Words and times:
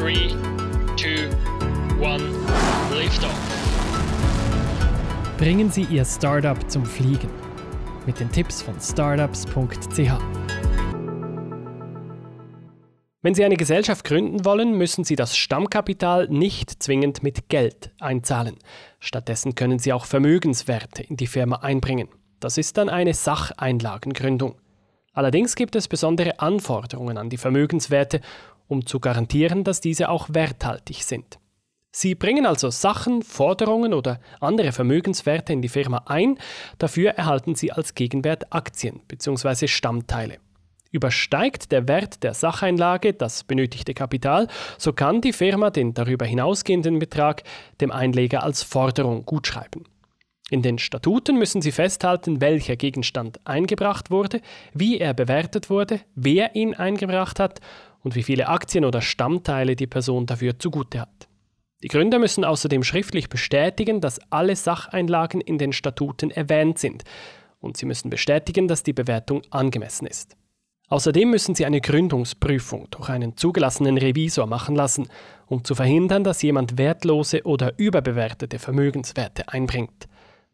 3, 0.00 0.14
2, 0.96 1.28
1, 2.00 2.22
Liftoff. 2.94 3.38
Bringen 5.36 5.70
Sie 5.70 5.82
Ihr 5.90 6.06
Startup 6.06 6.56
zum 6.70 6.86
Fliegen. 6.86 7.28
Mit 8.06 8.18
den 8.18 8.32
Tipps 8.32 8.62
von 8.62 8.80
startups.ch. 8.80 10.12
Wenn 13.20 13.34
Sie 13.34 13.44
eine 13.44 13.56
Gesellschaft 13.56 14.06
gründen 14.06 14.46
wollen, 14.46 14.72
müssen 14.78 15.04
Sie 15.04 15.16
das 15.16 15.36
Stammkapital 15.36 16.28
nicht 16.28 16.82
zwingend 16.82 17.22
mit 17.22 17.50
Geld 17.50 17.92
einzahlen. 18.00 18.56
Stattdessen 19.00 19.54
können 19.54 19.78
Sie 19.78 19.92
auch 19.92 20.06
Vermögenswerte 20.06 21.02
in 21.02 21.18
die 21.18 21.26
Firma 21.26 21.56
einbringen. 21.56 22.08
Das 22.40 22.56
ist 22.56 22.78
dann 22.78 22.88
eine 22.88 23.12
Sacheinlagengründung. 23.12 24.54
Allerdings 25.12 25.56
gibt 25.56 25.76
es 25.76 25.88
besondere 25.88 26.40
Anforderungen 26.40 27.18
an 27.18 27.28
die 27.28 27.36
Vermögenswerte, 27.36 28.22
um 28.70 28.86
zu 28.86 29.00
garantieren, 29.00 29.64
dass 29.64 29.80
diese 29.80 30.08
auch 30.08 30.28
werthaltig 30.30 31.02
sind. 31.02 31.38
Sie 31.92 32.14
bringen 32.14 32.46
also 32.46 32.70
Sachen, 32.70 33.22
Forderungen 33.22 33.92
oder 33.94 34.20
andere 34.38 34.70
Vermögenswerte 34.70 35.52
in 35.52 35.60
die 35.60 35.68
Firma 35.68 36.04
ein, 36.06 36.38
dafür 36.78 37.10
erhalten 37.10 37.56
Sie 37.56 37.72
als 37.72 37.96
Gegenwert 37.96 38.52
Aktien 38.52 39.00
bzw. 39.08 39.66
Stammteile. 39.66 40.38
Übersteigt 40.92 41.72
der 41.72 41.88
Wert 41.88 42.22
der 42.22 42.34
Sacheinlage 42.34 43.12
das 43.12 43.42
benötigte 43.42 43.92
Kapital, 43.92 44.46
so 44.78 44.92
kann 44.92 45.20
die 45.20 45.32
Firma 45.32 45.70
den 45.70 45.94
darüber 45.94 46.26
hinausgehenden 46.26 47.00
Betrag 47.00 47.42
dem 47.80 47.90
Einleger 47.90 48.44
als 48.44 48.62
Forderung 48.62 49.24
gutschreiben. 49.24 49.84
In 50.50 50.62
den 50.62 50.78
Statuten 50.78 51.38
müssen 51.38 51.62
Sie 51.62 51.70
festhalten, 51.70 52.40
welcher 52.40 52.74
Gegenstand 52.74 53.40
eingebracht 53.46 54.10
wurde, 54.10 54.40
wie 54.74 54.98
er 54.98 55.14
bewertet 55.14 55.70
wurde, 55.70 56.00
wer 56.16 56.56
ihn 56.56 56.74
eingebracht 56.74 57.38
hat 57.38 57.60
und 58.02 58.14
wie 58.14 58.22
viele 58.22 58.48
Aktien 58.48 58.84
oder 58.84 59.00
Stammteile 59.00 59.76
die 59.76 59.86
Person 59.86 60.26
dafür 60.26 60.58
zugute 60.58 61.00
hat. 61.00 61.28
Die 61.82 61.88
Gründer 61.88 62.18
müssen 62.18 62.44
außerdem 62.44 62.82
schriftlich 62.82 63.28
bestätigen, 63.28 64.00
dass 64.00 64.20
alle 64.30 64.54
Sacheinlagen 64.54 65.40
in 65.40 65.58
den 65.58 65.72
Statuten 65.72 66.30
erwähnt 66.30 66.78
sind, 66.78 67.04
und 67.58 67.76
sie 67.76 67.86
müssen 67.86 68.10
bestätigen, 68.10 68.68
dass 68.68 68.82
die 68.82 68.92
Bewertung 68.92 69.42
angemessen 69.50 70.06
ist. 70.06 70.36
Außerdem 70.88 71.30
müssen 71.30 71.54
sie 71.54 71.66
eine 71.66 71.80
Gründungsprüfung 71.80 72.88
durch 72.90 73.10
einen 73.10 73.36
zugelassenen 73.36 73.96
Revisor 73.96 74.46
machen 74.46 74.74
lassen, 74.74 75.08
um 75.46 75.62
zu 75.62 75.74
verhindern, 75.74 76.24
dass 76.24 76.42
jemand 76.42 76.78
wertlose 76.78 77.44
oder 77.44 77.78
überbewertete 77.78 78.58
Vermögenswerte 78.58 79.48
einbringt. 79.48 80.08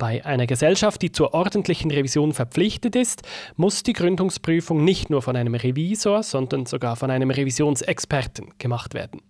Bei 0.00 0.24
einer 0.24 0.46
Gesellschaft, 0.46 1.02
die 1.02 1.12
zur 1.12 1.34
ordentlichen 1.34 1.90
Revision 1.90 2.32
verpflichtet 2.32 2.96
ist, 2.96 3.20
muss 3.56 3.82
die 3.82 3.92
Gründungsprüfung 3.92 4.82
nicht 4.82 5.10
nur 5.10 5.20
von 5.20 5.36
einem 5.36 5.54
Revisor, 5.54 6.22
sondern 6.22 6.64
sogar 6.64 6.96
von 6.96 7.10
einem 7.10 7.30
Revisionsexperten 7.30 8.54
gemacht 8.56 8.94
werden. 8.94 9.20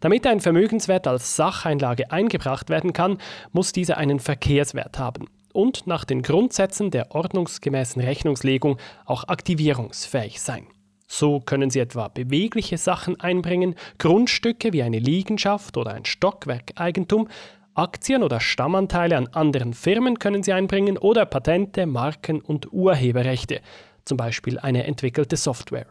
Damit 0.00 0.26
ein 0.26 0.40
Vermögenswert 0.40 1.06
als 1.06 1.36
Sacheinlage 1.36 2.12
eingebracht 2.12 2.68
werden 2.68 2.92
kann, 2.92 3.16
muss 3.52 3.72
dieser 3.72 3.96
einen 3.96 4.20
Verkehrswert 4.20 4.98
haben 4.98 5.26
und 5.54 5.86
nach 5.86 6.04
den 6.04 6.20
Grundsätzen 6.20 6.90
der 6.90 7.14
ordnungsgemäßen 7.14 8.02
Rechnungslegung 8.02 8.76
auch 9.06 9.28
aktivierungsfähig 9.28 10.38
sein. 10.38 10.66
So 11.06 11.40
können 11.40 11.70
Sie 11.70 11.80
etwa 11.80 12.08
bewegliche 12.08 12.76
Sachen 12.76 13.18
einbringen, 13.20 13.74
Grundstücke 13.96 14.74
wie 14.74 14.82
eine 14.82 14.98
Liegenschaft 14.98 15.78
oder 15.78 15.94
ein 15.94 16.04
Stockwerkeigentum, 16.04 17.28
Aktien 17.74 18.22
oder 18.22 18.38
Stammanteile 18.38 19.16
an 19.16 19.26
anderen 19.28 19.74
Firmen 19.74 20.20
können 20.20 20.44
Sie 20.44 20.52
einbringen 20.52 20.96
oder 20.96 21.26
Patente, 21.26 21.86
Marken 21.86 22.40
und 22.40 22.72
Urheberrechte, 22.72 23.60
zum 24.04 24.16
Beispiel 24.16 24.60
eine 24.60 24.84
entwickelte 24.84 25.36
Software. 25.36 25.86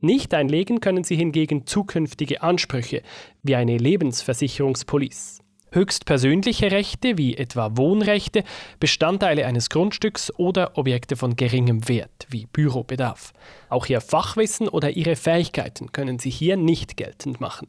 Nicht 0.00 0.32
einlegen 0.32 0.80
können 0.80 1.04
Sie 1.04 1.16
hingegen 1.16 1.66
zukünftige 1.66 2.42
Ansprüche, 2.42 3.02
wie 3.42 3.56
eine 3.56 3.76
Lebensversicherungspolice. 3.76 5.40
Höchstpersönliche 5.70 6.70
Rechte 6.72 7.18
wie 7.18 7.36
etwa 7.36 7.76
Wohnrechte, 7.76 8.42
Bestandteile 8.80 9.44
eines 9.44 9.68
Grundstücks 9.68 10.32
oder 10.38 10.78
Objekte 10.78 11.16
von 11.16 11.36
geringem 11.36 11.88
Wert 11.88 12.26
wie 12.30 12.46
Bürobedarf. 12.46 13.34
Auch 13.68 13.84
Ihr 13.86 14.00
Fachwissen 14.00 14.66
oder 14.66 14.92
Ihre 14.92 15.14
Fähigkeiten 15.14 15.92
können 15.92 16.18
Sie 16.18 16.30
hier 16.30 16.56
nicht 16.56 16.96
geltend 16.96 17.38
machen. 17.38 17.68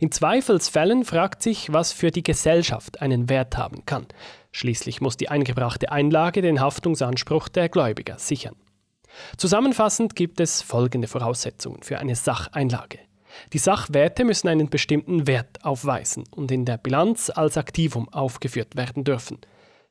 In 0.00 0.10
Zweifelsfällen 0.10 1.04
fragt 1.04 1.42
sich, 1.42 1.72
was 1.72 1.92
für 1.92 2.10
die 2.10 2.22
Gesellschaft 2.22 3.00
einen 3.00 3.28
Wert 3.28 3.56
haben 3.56 3.86
kann. 3.86 4.06
Schließlich 4.52 5.00
muss 5.00 5.16
die 5.16 5.28
eingebrachte 5.28 5.92
Einlage 5.92 6.42
den 6.42 6.60
Haftungsanspruch 6.60 7.48
der 7.48 7.68
Gläubiger 7.68 8.18
sichern. 8.18 8.56
Zusammenfassend 9.36 10.16
gibt 10.16 10.40
es 10.40 10.62
folgende 10.62 11.08
Voraussetzungen 11.08 11.82
für 11.82 11.98
eine 11.98 12.16
Sacheinlage. 12.16 12.98
Die 13.52 13.58
Sachwerte 13.58 14.24
müssen 14.24 14.48
einen 14.48 14.70
bestimmten 14.70 15.26
Wert 15.26 15.64
aufweisen 15.64 16.24
und 16.30 16.50
in 16.50 16.64
der 16.64 16.78
Bilanz 16.78 17.30
als 17.30 17.56
Aktivum 17.56 18.08
aufgeführt 18.08 18.76
werden 18.76 19.04
dürfen. 19.04 19.38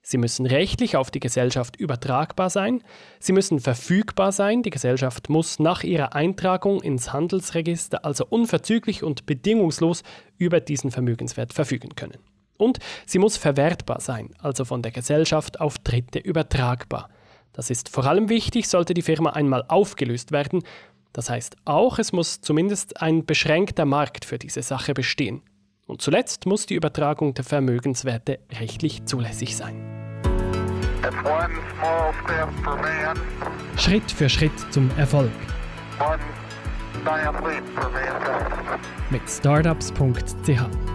Sie 0.06 0.18
müssen 0.18 0.46
rechtlich 0.46 0.98
auf 0.98 1.12
die 1.12 1.22
Gesellschaft 1.22 1.78
übertragbar 1.78 2.50
sein, 2.50 2.84
sie 3.20 3.32
müssen 3.32 3.62
verfügbar 3.62 4.34
sein, 4.34 4.62
die 4.62 4.70
Gesellschaft 4.70 5.30
muss 5.30 5.60
nach 5.60 5.84
ihrer 5.84 6.14
Eintragung 6.14 6.82
ins 6.82 7.14
Handelsregister 7.14 8.04
also 8.04 8.26
unverzüglich 8.30 9.02
und 9.02 9.26
bedingungslos 9.26 10.04
über 10.38 10.60
diesen 10.60 10.92
Vermögenswert 10.92 11.54
verfügen 11.54 11.96
können. 11.96 12.20
Und 12.58 12.80
sie 13.06 13.18
muss 13.18 13.38
verwertbar 13.38 14.02
sein, 14.02 14.32
also 14.40 14.66
von 14.66 14.82
der 14.82 14.92
Gesellschaft 14.92 15.62
auf 15.62 15.80
Dritte 15.80 16.20
übertragbar. 16.20 17.10
Das 17.54 17.70
ist 17.70 17.88
vor 17.88 18.06
allem 18.06 18.28
wichtig, 18.28 18.68
sollte 18.68 18.94
die 18.94 19.02
Firma 19.02 19.30
einmal 19.30 19.64
aufgelöst 19.70 20.34
werden. 20.34 20.64
Das 21.14 21.30
heißt 21.30 21.56
auch, 21.64 21.98
es 21.98 22.12
muss 22.12 22.42
zumindest 22.42 23.02
ein 23.02 23.26
beschränkter 23.26 23.86
Markt 23.86 24.26
für 24.26 24.38
diese 24.38 24.64
Sache 24.64 24.94
bestehen. 24.94 25.44
Und 25.86 26.02
zuletzt 26.02 26.46
muss 26.46 26.66
die 26.66 26.76
Übertragung 26.76 27.34
der 27.34 27.44
Vermögenswerte 27.44 28.40
rechtlich 28.60 29.06
zulässig 29.06 29.56
sein. 29.56 29.93
Schritt 33.78 34.12
für 34.12 34.30
Schritt 34.30 34.54
zum 34.72 34.90
Erfolg. 34.98 35.32
Mit 39.10 39.30
startups.ch 39.30 40.93